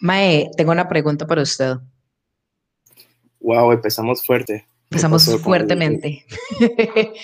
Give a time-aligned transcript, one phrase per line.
[0.00, 1.74] Mae, tengo una pregunta para usted.
[3.40, 4.66] Wow, empezamos fuerte.
[4.90, 6.24] Empezamos fuertemente.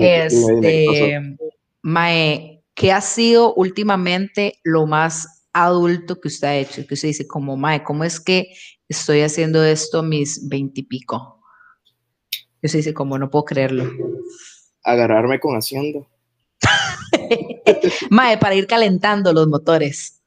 [0.00, 1.36] este,
[1.82, 6.86] Mae, ¿qué ha sido últimamente lo más adulto que usted ha hecho?
[6.86, 8.54] Que usted dice, como Mae, ¿cómo es que
[8.88, 11.40] estoy haciendo esto mis veintipico?
[12.62, 13.90] Usted dice, como no puedo creerlo.
[14.82, 16.00] Agarrarme con Hacienda.
[18.10, 20.22] Mae, para ir calentando los motores.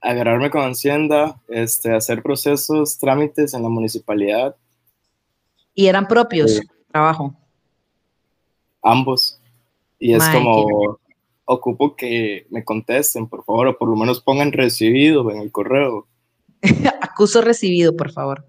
[0.00, 4.56] Agarrarme con Hacienda, este, hacer procesos, trámites en la municipalidad.
[5.74, 6.60] ¿Y eran propios?
[6.90, 7.34] trabajo.
[8.82, 9.38] Ambos.
[9.98, 10.98] Y es como,
[11.44, 16.06] ocupo que me contesten, por favor, o por lo menos pongan recibido en el correo.
[17.00, 18.46] Acuso recibido, por favor.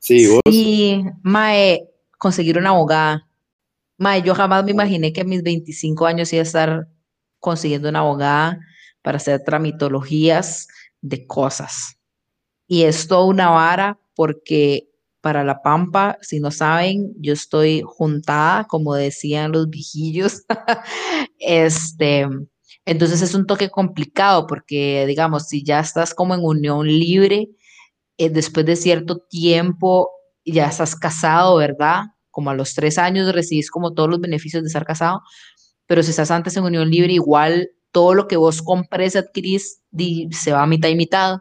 [0.00, 0.40] Sí, vos.
[0.50, 3.28] Sí, Mae, conseguir una abogada.
[3.96, 6.88] Mae, yo jamás me imaginé que a mis 25 años iba a estar
[7.38, 8.60] consiguiendo una abogada
[9.04, 10.66] para hacer tramitologías
[11.02, 12.00] de cosas.
[12.66, 14.88] Y es toda una vara porque
[15.20, 20.44] para la pampa, si no saben, yo estoy juntada, como decían los viejillos.
[21.38, 22.26] este,
[22.86, 27.50] entonces es un toque complicado porque, digamos, si ya estás como en unión libre,
[28.16, 30.08] eh, después de cierto tiempo
[30.46, 32.04] ya estás casado, ¿verdad?
[32.34, 35.22] como a los tres años recibís como todos los beneficios de estar casado,
[35.86, 39.80] pero si estás antes en unión libre, igual todo lo que vos compres, adquirís,
[40.32, 41.38] se va a mitad y mitad,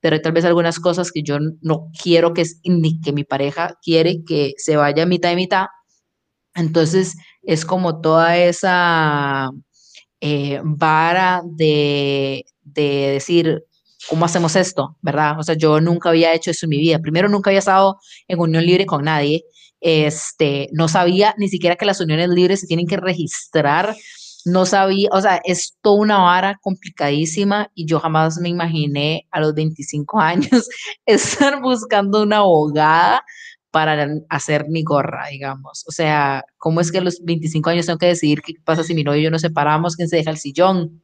[0.00, 3.76] pero hay tal vez algunas cosas que yo no quiero que, ni que mi pareja
[3.82, 5.66] quiere que se vaya a mitad y mitad.
[6.54, 9.50] Entonces es como toda esa
[10.20, 12.82] eh, vara de, de
[13.14, 13.64] decir,
[14.08, 14.96] ¿cómo hacemos esto?
[15.02, 15.40] ¿Verdad?
[15.40, 17.00] O sea, yo nunca había hecho eso en mi vida.
[17.00, 17.98] Primero, nunca había estado
[18.28, 19.44] en unión libre con nadie
[19.80, 23.94] este, no sabía ni siquiera que las uniones libres se tienen que registrar,
[24.46, 29.40] no sabía, o sea, es toda una vara complicadísima y yo jamás me imaginé a
[29.40, 30.68] los 25 años
[31.04, 33.24] estar buscando una abogada
[33.72, 35.84] para hacer mi gorra, digamos.
[35.88, 38.94] O sea, ¿cómo es que a los 25 años tengo que decidir qué pasa si
[38.94, 41.02] mi novio y yo nos separamos, quién se deja el sillón?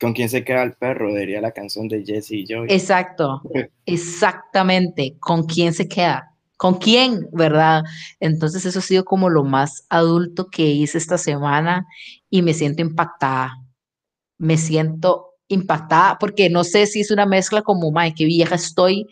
[0.00, 1.14] ¿Con quién se queda el perro?
[1.14, 2.68] Diría la canción de Jesse y Joy.
[2.70, 3.42] Exacto,
[3.86, 5.16] exactamente.
[5.20, 6.34] ¿Con quién se queda?
[6.56, 7.28] ¿Con quién?
[7.32, 7.84] ¿Verdad?
[8.18, 11.86] Entonces eso ha sido como lo más adulto que hice esta semana
[12.30, 13.56] y me siento impactada.
[14.38, 19.06] Me siento impactada porque no sé si es una mezcla como, mae, qué vieja estoy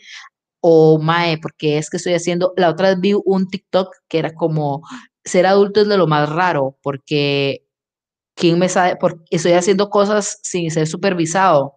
[0.61, 4.35] o mae, porque es que estoy haciendo, la otra vez vi un TikTok que era
[4.35, 4.83] como,
[5.25, 7.67] ser adulto es de lo más raro porque
[8.37, 8.97] ¿quién me sabe?
[8.97, 11.75] Porque estoy haciendo cosas sin ser supervisado.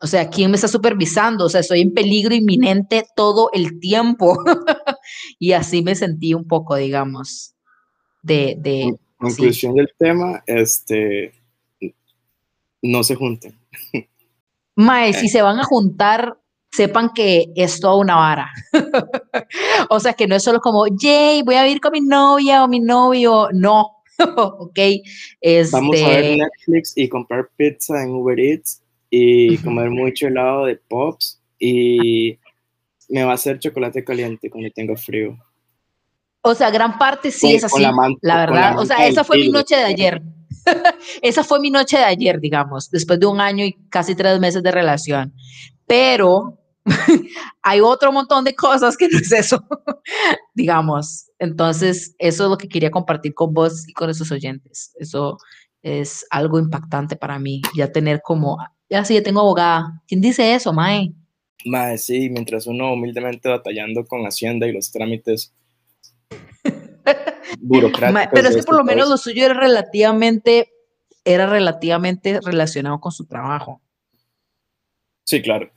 [0.00, 1.46] O sea, ¿quién me está supervisando?
[1.46, 4.38] O sea, estoy en peligro inminente todo el tiempo.
[5.38, 7.54] y así me sentí un poco, digamos,
[8.22, 8.56] de...
[8.58, 11.32] de Conclusión del tema, este,
[12.82, 13.54] no se junten.
[14.76, 16.38] Mae, si se van a juntar,
[16.70, 18.50] sepan que es toda una vara.
[19.90, 22.68] o sea, que no es solo como, yay, voy a ir con mi novia o
[22.68, 23.48] mi novio.
[23.52, 24.02] No,
[24.36, 24.78] ok.
[25.40, 25.76] Este...
[25.76, 30.76] Vamos a ver Netflix y comprar pizza en Uber Eats y comer mucho helado de
[30.76, 32.38] pops y
[33.08, 35.38] me va a hacer chocolate caliente cuando tengo frío.
[36.48, 37.82] O sea, gran parte sí es así,
[38.20, 38.78] la, verdad.
[38.78, 40.22] o sea, esa fue mi noche de ayer.
[41.22, 44.62] esa fue mi noche de ayer, digamos, después de un año y casi tres meses
[44.62, 45.34] de relación.
[45.88, 46.56] Pero
[47.62, 49.60] hay otro montón de cosas que no es eso,
[50.54, 51.32] digamos.
[51.40, 54.92] Entonces, eso es lo que quería compartir con vos y con esos oyentes.
[55.00, 55.38] Eso
[55.82, 58.56] es algo impactante para mí, ya tener como,
[58.88, 60.00] ya sí, ya tengo abogada.
[60.06, 61.12] ¿Quién dice eso, Mae?
[61.64, 65.52] Mae, sí, mientras uno humildemente batallando con Hacienda y los trámites
[67.60, 68.28] burocráticos.
[68.32, 70.72] pero es que este por lo menos lo suyo era relativamente,
[71.24, 73.82] era relativamente relacionado con su trabajo.
[75.24, 75.70] Sí, claro.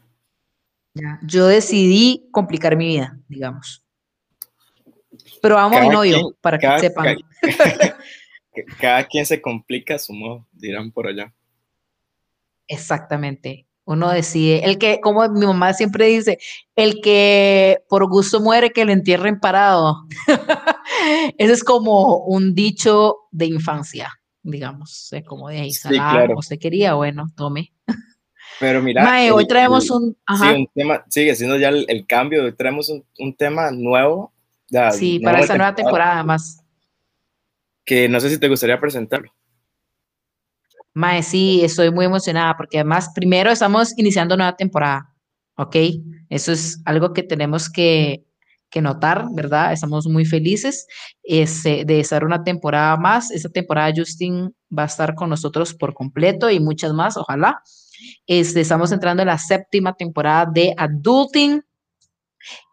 [1.24, 3.84] Yo decidí complicar mi vida, digamos.
[5.42, 7.18] Pero amo a mi novio, para que sepan.
[8.80, 11.34] Cada, quien se complica a su modo, dirán por allá.
[12.68, 13.69] Exactamente.
[13.90, 16.38] Uno decide, el que, como mi mamá siempre dice,
[16.76, 20.06] el que por gusto muere, que lo entierren parado.
[21.40, 24.12] Ese es como un dicho de infancia,
[24.44, 25.90] digamos, como de ahí, sí,
[26.38, 27.74] usted quería, bueno, tome.
[28.60, 30.16] Pero mira, hoy traemos un,
[30.76, 34.32] tema, sigue siendo ya el, cambio, hoy traemos un, tema nuevo.
[34.92, 36.64] sí, para esta nueva temporada además.
[37.84, 39.34] Que no sé si te gustaría presentarlo.
[41.00, 45.16] Mae, sí, estoy muy emocionada porque además primero estamos iniciando nueva temporada,
[45.56, 45.78] ¿ok?
[46.30, 48.26] Eso es algo que tenemos que,
[48.70, 49.72] que notar, ¿verdad?
[49.72, 50.88] Estamos muy felices
[51.24, 53.32] este, de estar una temporada más.
[53.32, 57.62] Esta temporada Justin va a estar con nosotros por completo y muchas más, ojalá.
[58.28, 61.62] Este, estamos entrando en la séptima temporada de Adulting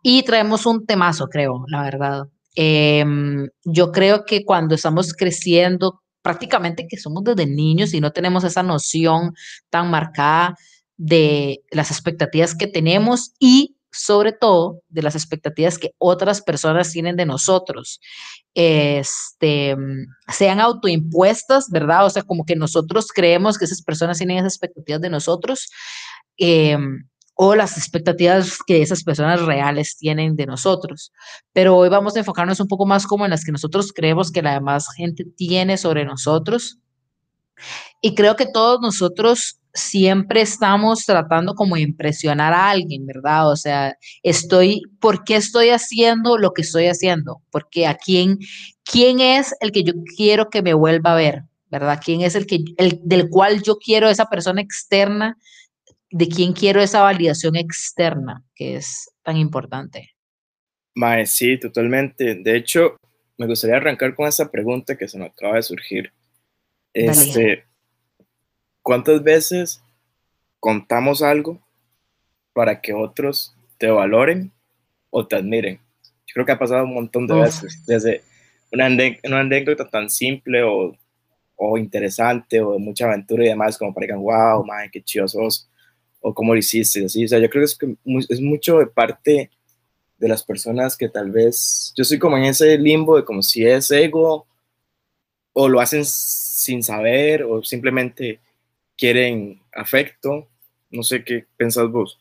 [0.02, 2.24] y traemos un temazo, creo, la verdad.
[2.56, 8.42] Em, yo creo que cuando estamos creciendo, prácticamente que somos desde niños y no tenemos
[8.42, 9.32] esa noción
[9.70, 10.56] tan marcada
[10.96, 17.14] de las expectativas que tenemos y sobre todo de las expectativas que otras personas tienen
[17.14, 18.00] de nosotros.
[18.54, 19.76] Este,
[20.26, 22.06] sean autoimpuestas, ¿verdad?
[22.06, 25.70] O sea, como que nosotros creemos que esas personas tienen esas expectativas de nosotros.
[26.38, 31.12] Em, o las expectativas que esas personas reales tienen de nosotros.
[31.52, 34.42] Pero hoy vamos a enfocarnos un poco más como en las que nosotros creemos que
[34.42, 36.78] la demás gente tiene sobre nosotros.
[38.00, 43.50] Y creo que todos nosotros siempre estamos tratando como impresionar a alguien, ¿verdad?
[43.50, 47.42] O sea, estoy, ¿por qué estoy haciendo lo que estoy haciendo?
[47.50, 48.38] Porque a quién,
[48.82, 52.00] quién es el que yo quiero que me vuelva a ver, ¿verdad?
[52.02, 55.36] ¿Quién es el que, el, del cual yo quiero esa persona externa
[56.16, 60.14] de quién quiero esa validación externa, que es tan importante.
[60.94, 62.36] Mae, sí, totalmente.
[62.36, 62.96] De hecho,
[63.36, 66.10] me gustaría arrancar con esa pregunta que se me acaba de surgir.
[66.94, 67.64] Este,
[68.80, 69.82] ¿Cuántas veces
[70.58, 71.60] contamos algo
[72.54, 74.50] para que otros te valoren
[75.10, 75.78] o te admiren?
[76.26, 78.22] Yo creo que ha pasado un montón de veces, desde
[78.72, 78.88] una,
[79.24, 80.96] una anécdota tan simple o,
[81.56, 85.02] o, interesante o de mucha aventura y demás, como para que digan, wow, mae, qué
[85.02, 85.68] chido sos
[86.28, 87.96] o cómo lo hiciste, así, o sea, yo creo que es, que
[88.34, 89.48] es mucho de parte
[90.18, 93.64] de las personas que tal vez, yo soy como en ese limbo de como si
[93.64, 94.44] es ego
[95.52, 98.40] o lo hacen sin saber o simplemente
[98.96, 100.48] quieren afecto,
[100.90, 102.18] no sé qué pensás vos.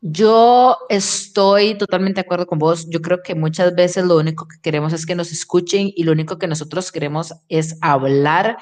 [0.00, 2.88] Yo estoy totalmente de acuerdo con vos.
[2.88, 6.12] Yo creo que muchas veces lo único que queremos es que nos escuchen y lo
[6.12, 8.56] único que nosotros queremos es hablar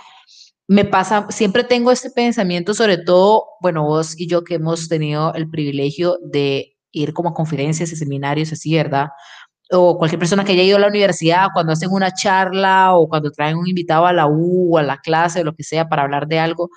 [0.67, 5.35] me pasa, siempre tengo este pensamiento, sobre todo, bueno, vos y yo que hemos tenido
[5.35, 9.09] el privilegio de ir como a conferencias y seminarios así, ¿verdad?
[9.71, 13.31] O cualquier persona que haya ido a la universidad, cuando hacen una charla o cuando
[13.31, 16.03] traen un invitado a la U o a la clase o lo que sea para
[16.03, 16.71] hablar de algo,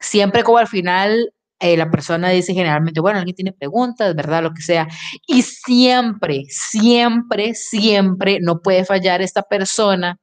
[0.00, 4.42] siempre como al final eh, la persona dice generalmente, bueno, alguien tiene preguntas, ¿verdad?
[4.42, 4.88] Lo que sea.
[5.26, 10.18] Y siempre, siempre, siempre no puede fallar esta persona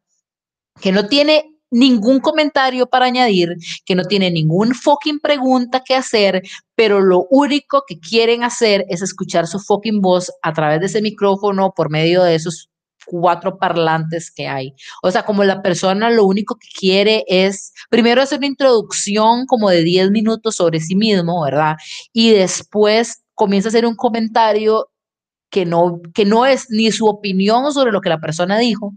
[0.81, 6.43] que no tiene ningún comentario para añadir, que no tiene ningún fucking pregunta que hacer,
[6.75, 11.01] pero lo único que quieren hacer es escuchar su fucking voz a través de ese
[11.01, 12.69] micrófono por medio de esos
[13.05, 14.73] cuatro parlantes que hay.
[15.01, 19.69] O sea, como la persona lo único que quiere es primero hacer una introducción como
[19.69, 21.77] de 10 minutos sobre sí mismo, ¿verdad?
[22.13, 24.89] Y después comienza a hacer un comentario
[25.49, 28.93] que no, que no es ni su opinión sobre lo que la persona dijo,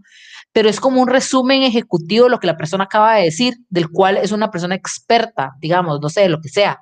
[0.55, 4.15] pero es como un resumen ejecutivo lo que la persona acaba de decir, del cual
[4.15, 6.79] es una persona experta, digamos, no sé, lo que sea.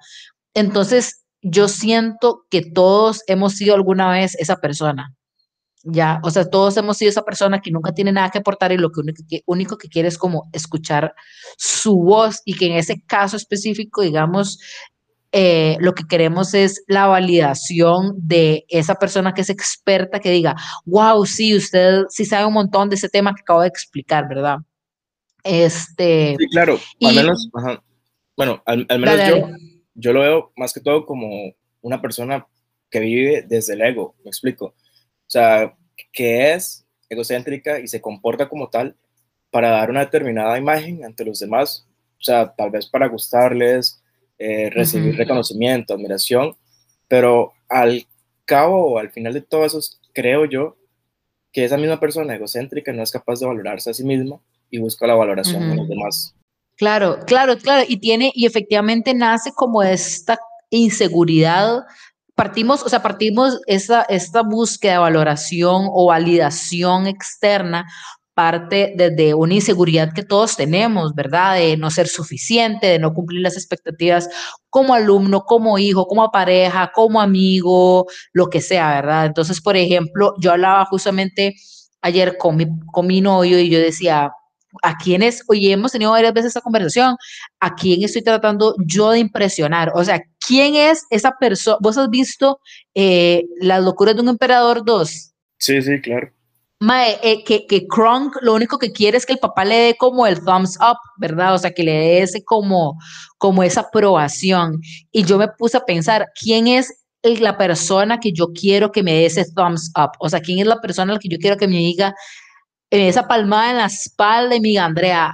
[0.53, 5.15] Entonces, yo siento que todos hemos sido alguna vez esa persona.
[5.81, 8.77] Ya, o sea, todos hemos sido esa persona que nunca tiene nada que aportar y
[8.77, 11.15] lo único, que único que quiere es como escuchar
[11.57, 14.59] su voz y que en ese caso específico, digamos,
[15.35, 20.55] eh, lo que queremos es la validación de esa persona que es experta, que diga,
[20.85, 24.57] wow, sí, usted sí sabe un montón de ese tema que acabo de explicar, ¿verdad?
[25.43, 27.49] Este, sí, claro, al menos,
[28.37, 29.47] bueno, al, menos yo,
[29.95, 32.45] yo lo veo más que todo como una persona
[32.91, 34.65] que vive desde el ego, me explico.
[34.67, 34.75] O
[35.25, 35.75] sea,
[36.11, 38.97] que es egocéntrica y se comporta como tal
[39.49, 41.87] para dar una determinada imagen ante los demás,
[42.19, 44.02] o sea, tal vez para gustarles,
[44.45, 46.57] eh, recibir reconocimiento, admiración,
[47.07, 48.05] pero al
[48.43, 49.79] cabo o al final de todo eso,
[50.13, 50.75] creo yo
[51.53, 55.07] que esa misma persona egocéntrica no es capaz de valorarse a sí misma y busca
[55.07, 56.35] la valoración de los demás.
[56.75, 60.37] Claro, claro, claro, y tiene, y efectivamente nace como esta
[60.71, 61.85] inseguridad.
[62.35, 67.85] Partimos, o sea, partimos esa, esta búsqueda de valoración o validación externa
[68.33, 71.55] parte desde una inseguridad que todos tenemos, ¿verdad?
[71.55, 74.29] De no ser suficiente, de no cumplir las expectativas
[74.69, 79.25] como alumno, como hijo, como pareja, como amigo, lo que sea, ¿verdad?
[79.25, 81.55] Entonces, por ejemplo, yo hablaba justamente
[82.01, 84.31] ayer con mi, con mi novio y yo decía,
[84.81, 87.15] ¿a quiénes, oye, hemos tenido varias veces esta conversación,
[87.59, 89.91] a quién estoy tratando yo de impresionar?
[89.95, 91.77] O sea, ¿quién es esa persona?
[91.81, 92.59] ¿Vos has visto
[92.95, 95.33] eh, Las locuras de un emperador 2?
[95.57, 96.31] Sí, sí, claro.
[96.83, 97.87] Mae, eh, que, que
[98.41, 101.53] lo único que quiere es que el papá le dé como el thumbs up, ¿verdad?
[101.53, 102.97] O sea, que le dé ese como,
[103.37, 104.81] como esa aprobación.
[105.09, 109.13] Y yo me puse a pensar, ¿quién es la persona que yo quiero que me
[109.13, 110.11] dé ese thumbs up?
[110.19, 112.13] O sea, ¿quién es la persona a la que yo quiero que me diga
[112.89, 115.33] esa palmada en la espalda y me diga, Andrea,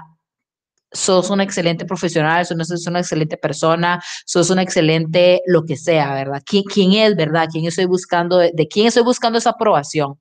[0.92, 6.42] sos una excelente profesional, sos una excelente persona, sos una excelente lo que sea, ¿verdad?
[6.46, 7.48] ¿Quién, quién es, verdad?
[7.52, 8.38] ¿Quién estoy buscando?
[8.38, 10.20] De, quién estoy buscando esa aprobación?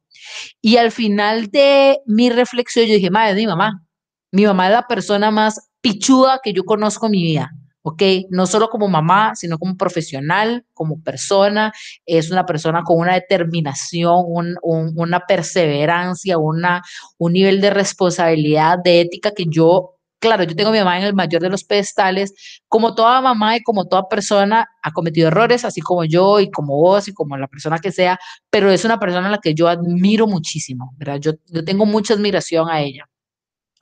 [0.61, 3.85] Y al final de mi reflexión, yo dije, madre, mi mamá.
[4.33, 7.51] Mi mamá es la persona más pichuda que yo conozco en mi vida.
[7.83, 8.03] ¿ok?
[8.31, 11.73] No solo como mamá, sino como profesional, como persona.
[12.05, 16.83] Es una persona con una determinación, una perseverancia, una,
[17.17, 21.05] un nivel de responsabilidad, de ética que yo claro, yo tengo a mi mamá en
[21.05, 25.65] el mayor de los pedestales, como toda mamá y como toda persona ha cometido errores,
[25.65, 28.19] así como yo y como vos y como la persona que sea,
[28.51, 31.21] pero es una persona a la que yo admiro muchísimo, ¿verdad?
[31.21, 31.33] Yo,
[31.65, 33.09] tengo mucha admiración a ella.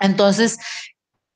[0.01, 0.59] Entonces,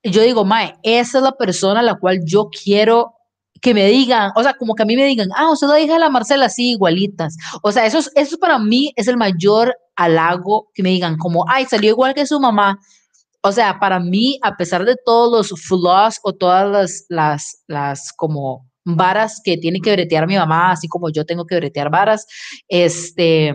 [0.02, 3.14] yo digo, Mae, esa es la persona a la cual yo quiero
[3.60, 5.80] que me digan, o sea, como que a mí me digan, ah, usted es la
[5.80, 7.36] hija de la Marcela, sí, igualitas.
[7.62, 11.66] O sea, eso, eso para mí es el mayor halago que me digan, como, ay,
[11.66, 12.78] salió igual que su mamá
[13.42, 18.12] o sea, para mí, a pesar de todos los flaws o todas las, las, las
[18.12, 22.26] como varas que tiene que bretear mi mamá, así como yo tengo que bretear varas,
[22.68, 23.54] este,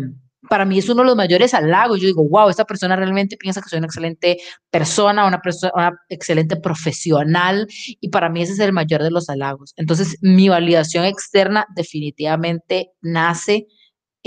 [0.50, 2.00] para mí es uno de los mayores halagos.
[2.00, 4.38] Yo digo, wow, esta persona realmente piensa que soy una excelente
[4.70, 7.68] persona, una, persona, una excelente profesional,
[8.00, 9.74] y para mí ese es el mayor de los halagos.
[9.78, 13.68] Entonces, mi validación externa definitivamente nace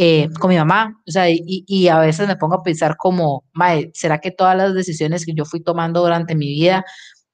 [0.01, 3.43] eh, con mi mamá, o sea, y, y, a veces me pongo a pensar como,
[3.53, 6.85] mae, ¿será que todas las decisiones que yo fui tomando durante mi vida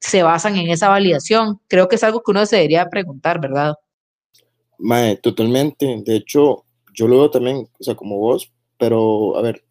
[0.00, 1.60] se basan en esa validación?
[1.68, 3.74] Creo que es algo que uno se debería preguntar, ¿verdad?
[4.78, 6.02] Mae, totalmente.
[6.06, 9.62] De hecho, yo lo veo también, o sea, como vos, pero a ver,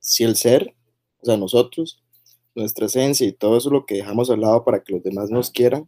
[0.00, 0.74] si el ser,
[1.22, 2.02] o sea, nosotros,
[2.56, 5.52] nuestra esencia y todo eso lo que dejamos al lado para que los demás nos
[5.52, 5.86] quieran,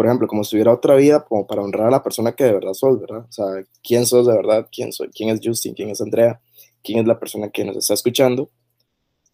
[0.00, 2.54] por ejemplo, como si hubiera otra vida, como para honrar a la persona que de
[2.54, 3.26] verdad sos, ¿verdad?
[3.28, 3.44] O sea,
[3.82, 6.40] quién sos de verdad, quién soy, quién es Justin, quién es Andrea,
[6.82, 8.48] quién es la persona que nos está escuchando.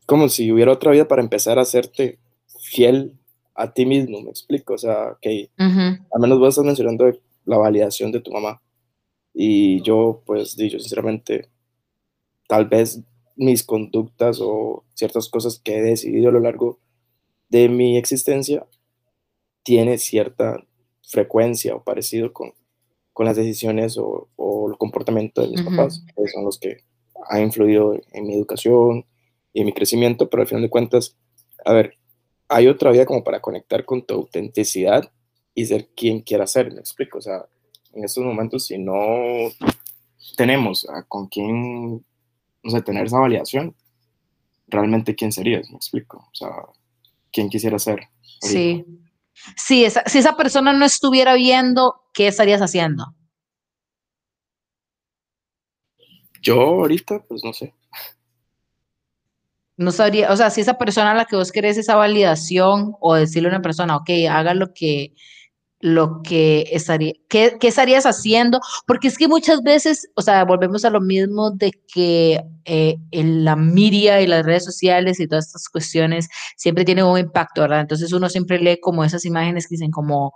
[0.07, 2.19] Como si hubiera otra vida para empezar a hacerte
[2.59, 3.13] fiel
[3.55, 4.75] a ti mismo, me explico.
[4.75, 7.13] O sea, que al menos vos estás mencionando
[7.45, 8.61] la validación de tu mamá.
[9.33, 11.49] Y yo, pues, digo, sinceramente,
[12.49, 13.03] tal vez
[13.37, 16.81] mis conductas o ciertas cosas que he decidido a lo largo
[17.51, 18.67] de mi existencia
[19.67, 20.65] tiene cierta
[21.03, 22.55] frecuencia o parecido con,
[23.13, 26.85] con las decisiones o, o, el comportamiento de mis papás, que son los que
[27.29, 29.05] han influido en mi educación
[29.53, 31.17] y en mi crecimiento, pero al final de cuentas,
[31.65, 31.99] a ver,
[32.49, 35.11] hay otra vida como para conectar con tu autenticidad
[35.53, 37.47] y ser quien quiera ser, me explico, o sea,
[37.93, 39.51] en estos momentos si no
[40.37, 42.05] tenemos a con quién,
[42.63, 43.75] no sé, tener esa validación,
[44.69, 46.51] realmente quién serías, me explico, o sea,
[47.33, 48.09] quién quisiera ser.
[48.41, 48.85] Sí,
[49.57, 53.15] si esa, si esa persona no estuviera viendo, ¿qué estarías haciendo?
[56.43, 57.75] Yo ahorita, pues no sé.
[59.77, 63.15] No sabría, o sea, si esa persona a la que vos querés esa validación o
[63.15, 65.13] decirle a una persona, ok, haga lo que,
[65.81, 68.61] lo que estaría, ¿qué, estarías haciendo?
[68.87, 73.45] Porque es que muchas veces, o sea, volvemos a lo mismo de que eh, en
[73.45, 77.81] la media y las redes sociales y todas estas cuestiones siempre tienen un impacto, ¿verdad?
[77.81, 80.33] Entonces uno siempre lee como esas imágenes que dicen como,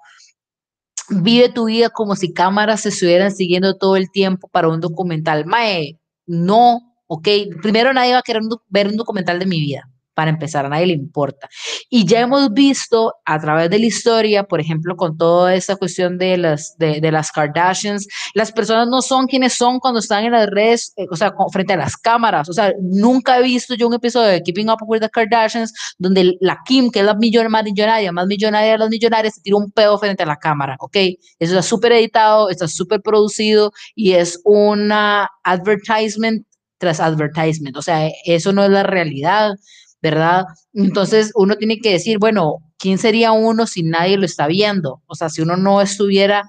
[1.08, 5.46] vive tu vida como si cámaras se estuvieran siguiendo todo el tiempo para un documental.
[5.46, 7.28] Mae, no, ok,
[7.62, 9.90] primero nadie va a querer ver un documental de mi vida
[10.20, 11.48] para empezar, a nadie le importa.
[11.88, 16.18] Y ya hemos visto a través de la historia, por ejemplo, con toda esa cuestión
[16.18, 20.32] de las, de, de las Kardashians, las personas no son quienes son cuando están en
[20.32, 22.50] las redes, eh, o sea, frente a las cámaras.
[22.50, 26.36] O sea, nunca he visto yo un episodio de Keeping Up with the Kardashians donde
[26.42, 29.56] la Kim, que es la millonaria, más millonaria, más millonaria de las millonarias, se tira
[29.56, 30.96] un pedo frente a la cámara, ¿ok?
[30.96, 36.44] Eso está súper editado, está súper producido y es una advertisement
[36.80, 37.76] tras advertisement.
[37.76, 39.52] O sea, eso no es la realidad.
[40.02, 40.44] ¿Verdad?
[40.72, 45.02] Entonces uno tiene que decir, bueno, ¿quién sería uno si nadie lo está viendo?
[45.06, 46.44] O sea, si uno no estuviera,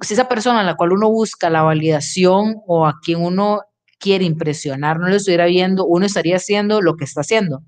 [0.00, 3.62] si esa persona a la cual uno busca la validación o a quien uno
[3.98, 7.62] quiere impresionar no lo estuviera viendo, uno estaría haciendo lo que está haciendo.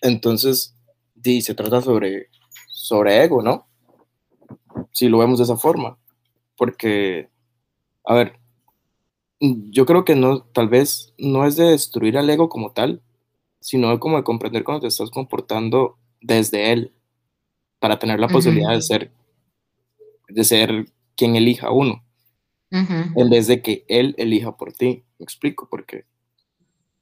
[0.00, 0.76] Entonces,
[1.22, 2.28] sí, se trata sobre,
[2.68, 3.66] sobre ego, ¿no?
[4.92, 5.98] Si lo vemos de esa forma.
[6.56, 7.30] Porque,
[8.04, 8.38] a ver,
[9.40, 13.02] yo creo que no, tal vez no es de destruir al ego como tal,
[13.60, 16.92] sino como de comprender cómo te estás comportando desde él,
[17.78, 19.12] para tener la posibilidad de ser,
[20.28, 22.04] de ser quien elija uno,
[22.70, 25.04] en vez de que él elija por ti.
[25.18, 26.04] Me explico, porque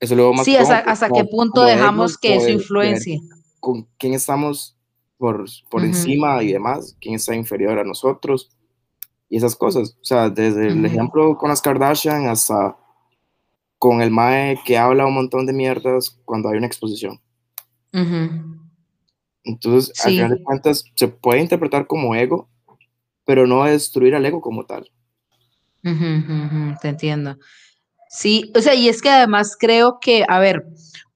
[0.00, 0.44] eso luego más.
[0.44, 3.20] Sí, hasta, qué punto dejamos que eso influencie.
[3.60, 4.76] Con quién estamos
[5.16, 8.50] por, por encima y demás, quién está inferior a nosotros
[9.28, 9.96] y esas cosas.
[10.00, 12.76] O sea, desde el ejemplo con las Kardashian hasta
[13.78, 17.20] con el Mae que habla un montón de mierdas cuando hay una exposición.
[19.44, 22.48] Entonces, al final de cuentas, se puede interpretar como ego,
[23.24, 24.90] pero no destruir al ego como tal.
[26.80, 27.38] te entiendo.
[28.08, 30.66] Sí, o sea, y es que además creo que, a ver,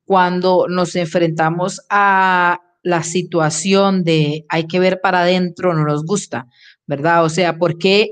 [0.05, 6.47] cuando nos enfrentamos a la situación de hay que ver para adentro, no nos gusta,
[6.87, 7.25] ¿verdad?
[7.25, 8.11] O sea, ¿por qué?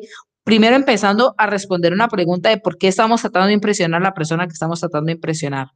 [0.49, 4.15] Primero empezando a responder una pregunta de por qué estamos tratando de impresionar a la
[4.15, 5.67] persona que estamos tratando de impresionar,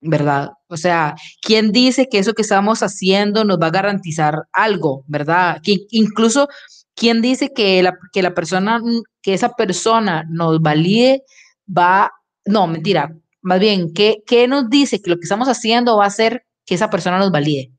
[0.00, 0.48] ¿verdad?
[0.66, 5.60] O sea, ¿quién dice que eso que estamos haciendo nos va a garantizar algo, ¿verdad?
[5.62, 6.48] Que incluso,
[6.96, 8.82] ¿quién dice que la, que la persona,
[9.22, 11.22] que esa persona nos valide
[11.68, 12.10] va,
[12.44, 16.08] no, mentira, más bien, ¿qué, ¿qué nos dice que lo que estamos haciendo va a
[16.08, 17.70] hacer que esa persona nos valide?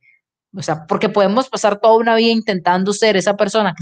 [0.56, 3.76] O sea, porque podemos pasar toda una vida intentando ser esa persona,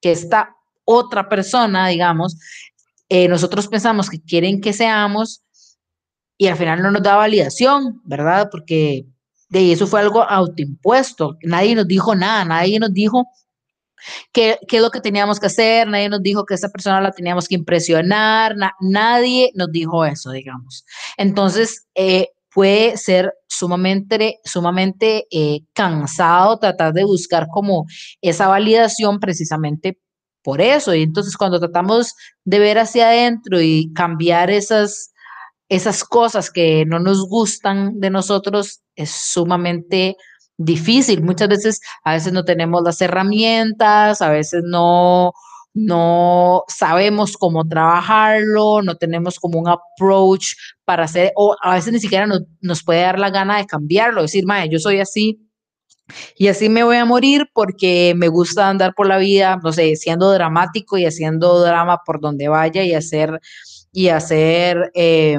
[0.00, 0.56] que, esta
[0.92, 2.36] otra persona, digamos,
[3.08, 5.42] eh, nosotros pensamos que quieren que seamos
[6.38, 8.48] y al final no nos da validación, ¿verdad?
[8.50, 9.06] Porque
[9.48, 11.36] de eso fue algo autoimpuesto.
[11.42, 13.26] Nadie nos dijo nada, nadie nos dijo
[14.32, 17.12] qué, qué es lo que teníamos que hacer, nadie nos dijo que esa persona la
[17.12, 20.84] teníamos que impresionar, nadie nos dijo eso, digamos.
[21.16, 27.86] Entonces, eh, puede ser sumamente, sumamente eh, cansado tratar de buscar como
[28.20, 29.98] esa validación precisamente
[30.42, 30.94] por eso.
[30.94, 35.12] Y entonces cuando tratamos de ver hacia adentro y cambiar esas,
[35.68, 40.16] esas cosas que no nos gustan de nosotros, es sumamente
[40.58, 41.22] difícil.
[41.22, 45.32] Muchas veces, a veces no tenemos las herramientas, a veces no,
[45.74, 52.00] no sabemos cómo trabajarlo, no tenemos como un approach para hacer, o a veces ni
[52.00, 55.40] siquiera nos, nos puede dar la gana de cambiarlo, decir, mae, yo soy así
[56.36, 59.96] y así me voy a morir porque me gusta andar por la vida, no sé,
[59.96, 63.40] siendo dramático y haciendo drama por donde vaya y hacer,
[63.92, 65.38] y hacer eh,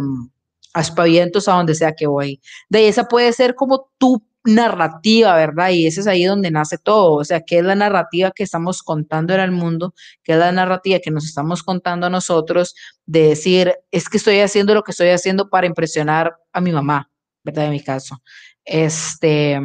[0.73, 2.41] aspavientos a donde sea que voy.
[2.69, 5.69] De esa puede ser como tu narrativa, ¿verdad?
[5.69, 8.83] Y ese es ahí donde nace todo, o sea, ¿qué es la narrativa que estamos
[8.83, 9.93] contando en el mundo?
[10.21, 14.39] ¿Qué es la narrativa que nos estamos contando a nosotros de decir, es que estoy
[14.39, 17.09] haciendo lo que estoy haciendo para impresionar a mi mamá,
[17.43, 17.65] ¿verdad?
[17.65, 18.21] En mi caso.
[18.65, 19.59] Este,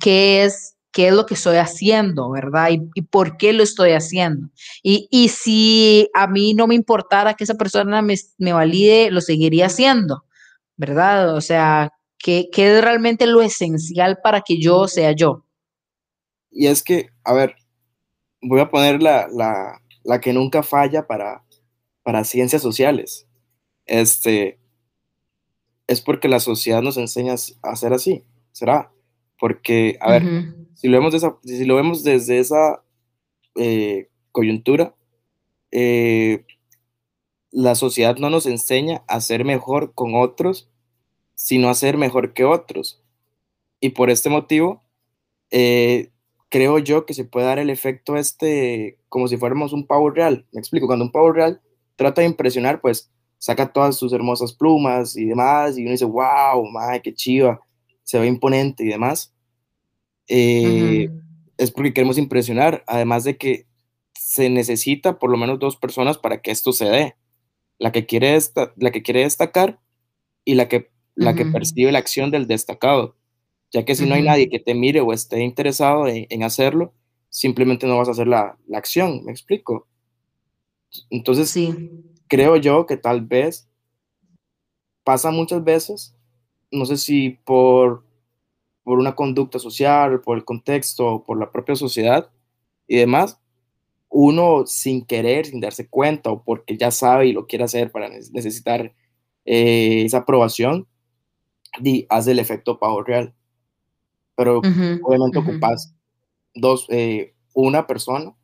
[0.00, 2.70] ¿qué es, qué es lo que estoy haciendo, ¿verdad?
[2.70, 4.48] Y, por qué lo estoy haciendo.
[4.82, 9.20] Y, y, si a mí no me importara que esa persona me, me valide, lo
[9.20, 10.24] seguiría haciendo,
[10.76, 11.34] ¿verdad?
[11.34, 11.92] O sea,
[12.26, 15.44] ¿Qué, es realmente lo esencial para que yo sea yo?
[16.50, 17.54] Y es que, a ver,
[18.42, 19.80] voy a poner la,
[20.20, 21.44] que nunca falla para,
[22.02, 23.28] para ciencias sociales.
[23.84, 24.58] Este,
[25.86, 28.90] es porque la sociedad nos enseña a hacer así, ¿será?
[29.38, 30.22] Porque, a ver,
[30.74, 32.82] si, lo vemos si lo vemos desde esa
[33.54, 34.94] eh, coyuntura,
[35.70, 36.44] eh,
[37.50, 40.70] la sociedad no nos enseña a ser mejor con otros
[41.36, 43.00] sino hacer mejor que otros.
[43.78, 44.82] Y por este motivo,
[45.50, 46.10] eh,
[46.48, 50.46] creo yo que se puede dar el efecto este como si fuéramos un pavo real.
[50.52, 51.60] Me explico, cuando un pavo real
[51.94, 56.66] trata de impresionar, pues saca todas sus hermosas plumas y demás, y uno dice, wow,
[56.70, 57.60] madre, qué chiva,
[58.06, 59.34] se ve imponente y demás.
[60.28, 61.10] Eh,
[61.58, 63.66] es porque queremos impresionar, además de que
[64.14, 67.16] se necesita por lo menos dos personas para que esto se dé.
[67.78, 68.38] La que quiere,
[68.76, 69.80] la que quiere destacar
[70.44, 73.16] y la que la que percibe la acción del destacado,
[73.72, 76.92] ya que si no hay nadie que te mire o esté interesado en, hacerlo,
[77.30, 79.88] simplemente no vas a hacer la, acción, ¿me explico?
[81.10, 81.74] Entonces, sí.
[82.28, 83.68] creo yo que tal vez
[85.04, 86.15] pasa muchas veces,
[86.70, 88.04] no sé si por,
[88.82, 92.30] por una conducta social, por el contexto, por la propia sociedad
[92.86, 93.40] y demás,
[94.08, 98.08] uno sin querer, sin darse cuenta o porque ya sabe y lo quiere hacer para
[98.08, 98.94] necesitar
[99.44, 100.86] eh, esa aprobación,
[101.80, 103.34] di, hace el efecto pavo real.
[104.36, 105.94] Pero obviamente ocupas
[106.54, 108.34] dos, eh, una persona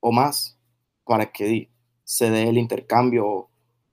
[0.00, 0.58] o más
[1.04, 1.70] para que
[2.04, 3.48] se dé el intercambio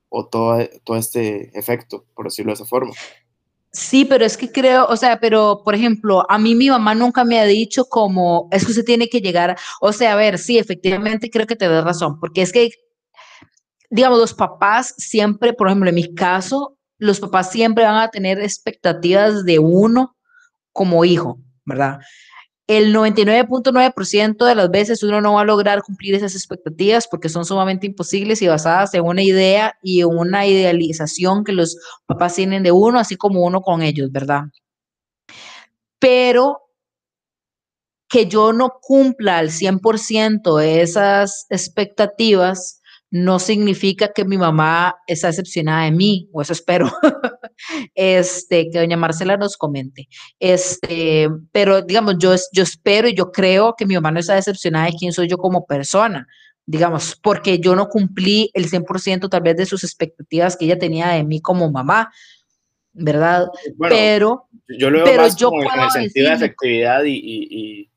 [0.09, 2.93] o, todo, todo este efecto, por decirlo de esa forma.
[3.71, 7.23] Sí, pero es que creo, o sea, pero por ejemplo, a mí mi mamá nunca
[7.23, 11.29] me ha dicho como, es que tiene que llegar, o sea, a ver, sí, efectivamente
[11.29, 12.71] creo que te das razón, porque es que,
[13.91, 18.39] digamos, los papás siempre, por ejemplo, en mi caso, los papás siempre van a tener
[18.39, 20.17] expectativas de uno
[20.73, 21.99] como hijo, ¿verdad?
[22.69, 27.43] El 99.9% de las veces uno no va a lograr cumplir esas expectativas porque son
[27.43, 32.61] sumamente imposibles y basadas en una idea y en una idealización que los papás tienen
[32.61, 34.43] de uno, así como uno con ellos, ¿verdad?
[35.97, 36.61] Pero
[38.07, 42.78] que yo no cumpla al 100% esas expectativas
[43.11, 46.91] no significa que mi mamá está decepcionada de mí, o eso espero,
[47.95, 50.07] este, que doña Marcela nos comente.
[50.39, 54.85] Este, pero digamos, yo, yo espero y yo creo que mi mamá no está decepcionada
[54.85, 56.27] de quién soy yo como persona,
[56.65, 61.07] digamos, porque yo no cumplí el 100% tal vez de sus expectativas que ella tenía
[61.09, 62.11] de mí como mamá,
[62.93, 63.47] ¿verdad?
[63.79, 67.89] pero yo lo veo más yo como en el sentido de efectividad y, y,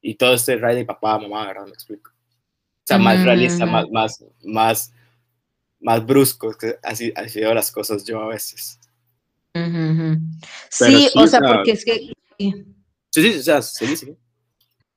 [0.00, 1.64] y, todo este rey de papá, mamá, ¿verdad?
[1.64, 2.10] Me explico
[2.90, 4.92] sea, más realista, más, más, más,
[5.80, 8.78] más brusco, que así han sido las cosas yo a veces.
[10.70, 12.12] sí, o sea, porque es que...
[12.38, 14.16] Sí, sí, o sea, sí, sí.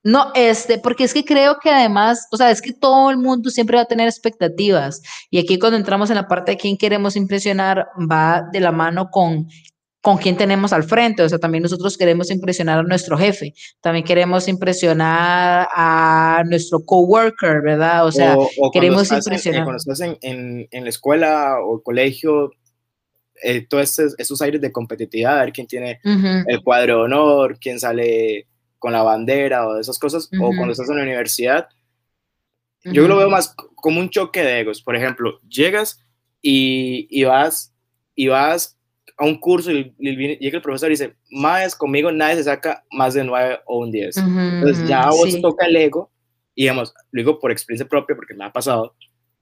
[0.03, 3.49] No, este, porque es que creo que además, o sea, es que todo el mundo
[3.49, 5.01] siempre va a tener expectativas.
[5.29, 9.09] Y aquí cuando entramos en la parte de quién queremos impresionar, va de la mano
[9.09, 9.47] con
[10.03, 11.23] con quién tenemos al frente.
[11.23, 17.61] O sea, también nosotros queremos impresionar a nuestro jefe, también queremos impresionar a nuestro coworker,
[17.61, 18.05] ¿verdad?
[18.05, 18.35] O sea,
[18.73, 19.59] queremos impresionar.
[19.59, 22.51] En, cuando estás en, en, la escuela o colegio,
[23.41, 27.79] eh, todos esos, aires de competitividad, a ver quién tiene el cuadro de honor, quién
[27.79, 28.47] sale
[28.79, 31.69] con la bandera o esas cosas, o cuando estás en la universidad.
[32.83, 34.81] Yo lo veo más como un choque de egos.
[34.81, 36.01] Por ejemplo, llegas
[36.41, 37.73] y, y vas
[38.15, 38.77] y vas
[39.17, 43.13] a un curso y, llega el profesor y dice, más conmigo nadie se saca más
[43.13, 44.17] de 9 o un 10.
[44.17, 46.11] Entonces ya a vos toca el ego,
[46.55, 48.95] y digamos, lo digo por experiencia propia porque me ha pasado,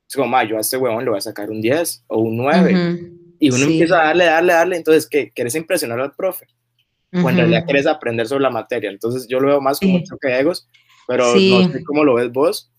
[0.08, 2.38] es como, ma, yo a este huevón le voy a sacar un 10 o un
[2.38, 3.00] 9.
[3.40, 5.32] Y uno empieza a darle, darle, darle, entonces, ¿qué?
[5.32, 6.46] ¿Quieres impresionar al profe?
[7.14, 8.90] O en realidad quieres aprender sobre la materia.
[8.90, 10.68] Entonces yo lo veo más como un choque de egos,
[11.08, 12.72] pero no sé cómo lo ves vos.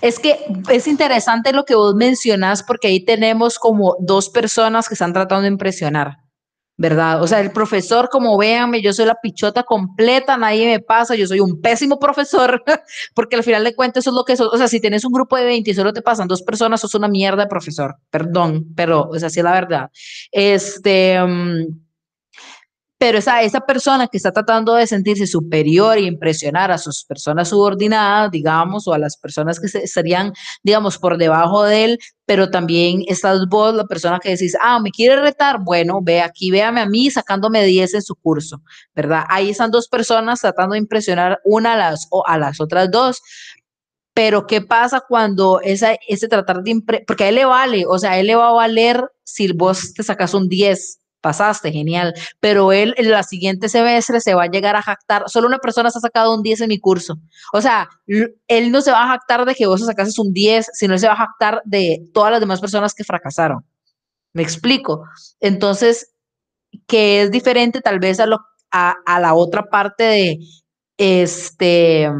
[0.00, 0.38] Es que
[0.70, 5.42] es interesante lo que vos mencionás porque ahí tenemos como dos personas que están tratando
[5.42, 6.18] de impresionar,
[6.76, 7.22] ¿verdad?
[7.22, 11.26] O sea, el profesor, como véanme, yo soy la pichota completa, nadie me pasa, yo
[11.26, 12.62] soy un pésimo profesor,
[13.14, 14.40] porque al final de cuentas eso es lo que es.
[14.40, 16.94] O sea, si tienes un grupo de 20 y solo te pasan dos personas, sos
[16.94, 19.90] una mierda de profesor, perdón, pero o sea, la verdad.
[20.30, 21.20] Este...
[21.22, 21.82] Mm,
[23.02, 27.48] pero esa, esa persona que está tratando de sentirse superior e impresionar a sus personas
[27.48, 33.02] subordinadas, digamos, o a las personas que estarían, digamos, por debajo de él, pero también
[33.08, 36.86] estás vos, la persona que decís, ah, me quiere retar, bueno, ve aquí, véame a
[36.86, 38.62] mí sacándome 10 en su curso,
[38.94, 39.24] ¿verdad?
[39.28, 43.20] Ahí están dos personas tratando de impresionar una a las, o a las otras dos,
[44.14, 48.12] pero ¿qué pasa cuando esa, ese tratar de, porque a él le vale, o sea,
[48.12, 52.12] a él le va a valer si vos te sacas un 10, pasaste, genial.
[52.40, 55.24] Pero él en la siguiente semestre se va a llegar a jactar.
[55.28, 57.16] Solo una persona se ha sacado un 10 en mi curso.
[57.54, 60.92] O sea, él no se va a jactar de que vos sacases un 10, sino
[60.92, 63.64] él se va a jactar de todas las demás personas que fracasaron.
[64.34, 65.04] Me explico.
[65.40, 66.14] Entonces,
[66.86, 68.38] que es diferente tal vez a, lo,
[68.70, 70.38] a, a la otra parte de,
[70.98, 72.10] este,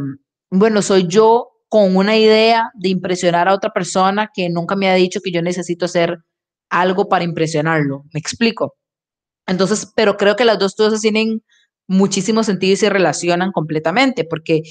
[0.49, 4.93] bueno, soy yo con una idea de impresionar a otra persona que nunca me ha
[4.93, 6.19] dicho que yo necesito hacer
[6.69, 8.03] algo para impresionarlo.
[8.13, 8.75] ¿Me explico?
[9.47, 11.43] Entonces, pero creo que las dos cosas tienen
[11.87, 14.63] muchísimo sentido y se relacionan completamente, porque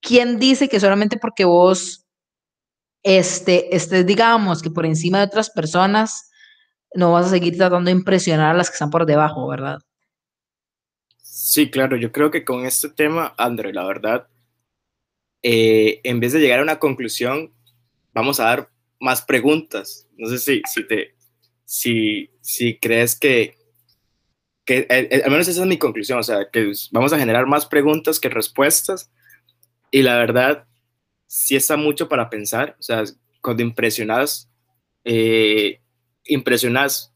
[0.00, 2.04] ¿quién dice que solamente porque vos
[3.02, 6.30] este, estés, digamos, que por encima de otras personas,
[6.94, 9.78] no vas a seguir tratando de impresionar a las que están por debajo, ¿verdad?
[11.18, 14.28] Sí, claro, yo creo que con este tema, André, la verdad,
[15.42, 17.52] eh, en vez de llegar a una conclusión,
[18.12, 20.06] vamos a dar más preguntas.
[20.16, 21.16] No sé si, si, te,
[21.64, 23.56] si, si crees que,
[24.64, 27.46] que eh, eh, al menos esa es mi conclusión, o sea, que vamos a generar
[27.46, 29.10] más preguntas que respuestas
[29.90, 30.66] y la verdad
[31.26, 33.04] sí está mucho para pensar, o sea,
[33.40, 34.50] cuando impresionas,
[35.04, 35.80] eh,
[36.24, 37.12] impresionas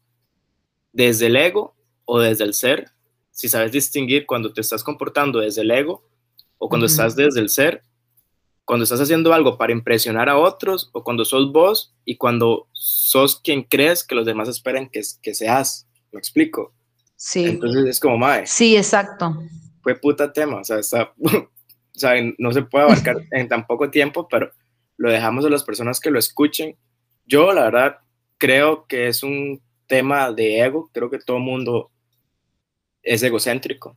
[0.91, 2.91] desde el ego o desde el ser,
[3.31, 6.09] si sabes distinguir cuando te estás comportando desde el ego
[6.57, 7.83] o cuando estás desde el ser,
[8.67, 13.39] cuando estás haciendo algo para impresionar a otros o cuando sos vos y cuando sos
[13.39, 15.87] quien crees que los demás esperan que, que seas.
[16.11, 16.73] ¿Me explico?
[17.15, 17.45] Sí.
[17.45, 18.45] Entonces es como, mae.
[18.45, 19.41] Sí, exacto.
[19.81, 21.49] Fue puta tema, o sea, está, o
[21.93, 24.51] sea, no se puede abarcar en tan poco tiempo, pero
[24.97, 26.75] lo dejamos a las personas que lo escuchen.
[27.25, 27.99] Yo, la verdad,
[28.37, 31.89] creo que es un tema de ego, creo que todo mundo
[33.01, 33.95] es egocéntrico,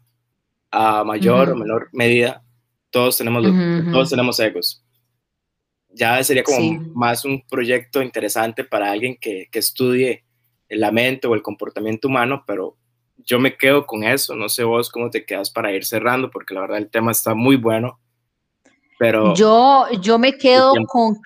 [0.70, 2.44] a mayor o menor medida,
[2.90, 3.44] todos tenemos,
[3.90, 4.84] todos tenemos egos.
[5.88, 10.24] Ya sería como más un proyecto interesante para alguien que, que estudie
[10.68, 12.76] la mente o el comportamiento humano, pero
[13.16, 14.34] yo me quedo con eso.
[14.36, 17.34] No sé vos cómo te quedas para ir cerrando, porque la verdad el tema está
[17.34, 17.98] muy bueno.
[18.98, 21.18] Pero yo, yo me quedo con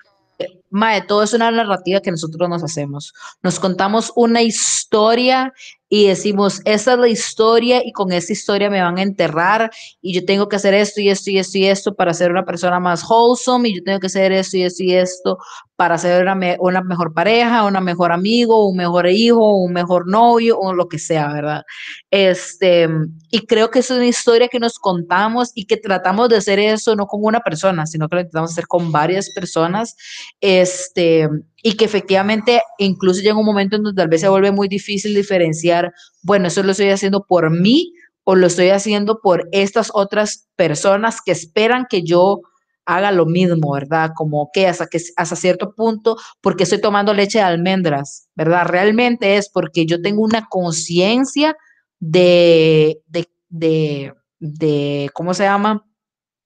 [0.69, 3.13] Mae, todo es una narrativa que nosotros nos hacemos.
[3.41, 5.53] Nos contamos una historia
[5.95, 10.13] y decimos, esta es la historia y con esta historia me van a enterrar y
[10.13, 12.81] yo tengo que hacer esto y esto y esto y esto para ser una persona
[12.81, 15.37] más wholesome y yo tengo que hacer esto y esto y esto
[15.75, 20.73] para ser una, mejor pareja, una mejor amigo, un mejor hijo, un mejor novio o
[20.73, 21.63] lo que sea, ¿verdad?
[22.09, 22.87] Este,
[23.29, 26.95] y creo que es una historia que nos contamos y que tratamos de hacer eso
[26.95, 29.95] no con una persona, sino que lo intentamos hacer con varias personas,
[30.39, 31.27] este,
[31.61, 35.13] y que efectivamente incluso llega un momento en donde tal vez se vuelve muy difícil
[35.13, 37.91] diferenciar, bueno, eso lo estoy haciendo por mí
[38.23, 42.41] o lo estoy haciendo por estas otras personas que esperan que yo
[42.85, 44.11] haga lo mismo, ¿verdad?
[44.15, 48.65] Como que hasta, que hasta cierto punto, porque estoy tomando leche de almendras, ¿verdad?
[48.65, 51.55] Realmente es porque yo tengo una conciencia
[51.99, 55.85] de, de, de, de, ¿cómo se llama?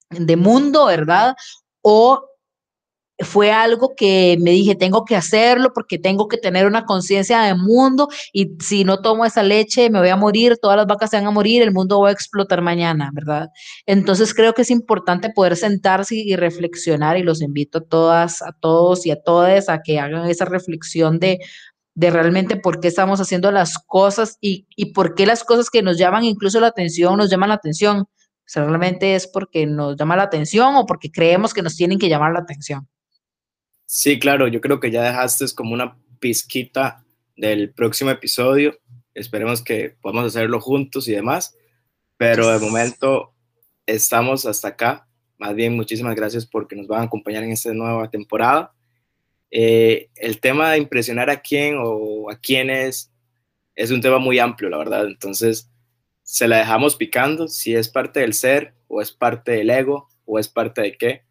[0.10, 1.36] De mundo, ¿verdad?
[1.82, 2.29] O
[3.22, 7.54] fue algo que me dije, tengo que hacerlo porque tengo que tener una conciencia de
[7.54, 11.18] mundo y si no tomo esa leche me voy a morir, todas las vacas se
[11.18, 13.50] van a morir, el mundo va a explotar mañana, ¿verdad?
[13.86, 18.54] Entonces creo que es importante poder sentarse y reflexionar y los invito a todas, a
[18.54, 21.40] todos y a todas a que hagan esa reflexión de,
[21.96, 25.82] de realmente por qué estamos haciendo las cosas y, y por qué las cosas que
[25.82, 28.08] nos llaman incluso la atención nos llaman la atención.
[28.56, 32.34] Realmente es porque nos llama la atención o porque creemos que nos tienen que llamar
[32.34, 32.88] la atención.
[33.92, 37.04] Sí, claro, yo creo que ya dejaste como una pizquita
[37.36, 38.78] del próximo episodio.
[39.16, 41.58] Esperemos que podamos hacerlo juntos y demás.
[42.16, 43.34] Pero de momento
[43.88, 45.08] estamos hasta acá.
[45.40, 48.76] Más bien, muchísimas gracias porque nos van a acompañar en esta nueva temporada.
[49.50, 53.12] Eh, el tema de impresionar a quién o a quiénes
[53.74, 55.08] es un tema muy amplio, la verdad.
[55.08, 55.68] Entonces,
[56.22, 60.38] se la dejamos picando si es parte del ser o es parte del ego o
[60.38, 61.29] es parte de qué.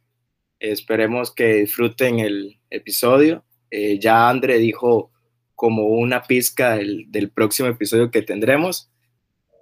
[0.61, 3.45] Esperemos que disfruten el episodio.
[3.71, 5.11] Eh, ya André dijo
[5.55, 8.91] como una pizca del, próximo episodio que tendremos.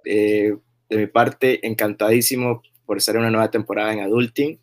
[0.05, 0.55] Eh,
[0.89, 4.59] de mi parte, encantadísimo por en una nueva temporada en Adulting.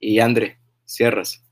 [0.00, 1.42] Y André, cierras.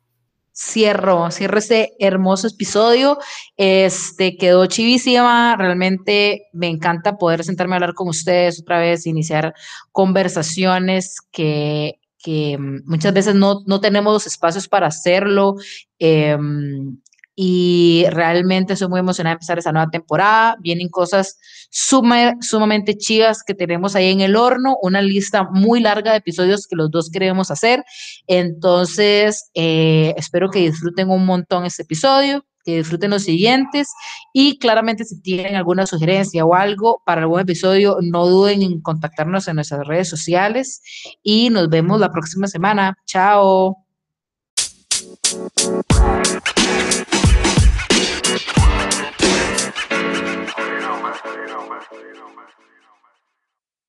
[0.53, 3.19] Cierro, cierro este hermoso episodio.
[3.57, 5.57] Este quedó chivísima.
[5.57, 9.55] Realmente me encanta poder sentarme a hablar con ustedes otra vez, iniciar
[9.93, 15.57] conversaciones que que mm, muchas veces no, no tenemos espacios para hacerlo.
[15.99, 16.99] Em,
[17.43, 20.57] y realmente estoy muy emocionada de empezar esa nueva temporada.
[20.61, 21.39] Vienen cosas
[21.71, 26.77] sumamente chivas que tenemos ahí en el horno, una lista muy larga de episodios que
[26.77, 27.83] los dos queremos hacer.
[28.27, 32.45] Entonces, eh, espero que disfruten un montón este episodio
[32.77, 33.89] disfruten los siguientes
[34.33, 39.49] y claramente si tienen alguna sugerencia o algo para algún episodio, no duden en contactarnos
[39.49, 40.83] en nuestras redes sociales
[41.23, 42.97] y nos vemos la próxima semana.
[43.07, 43.77] Chao.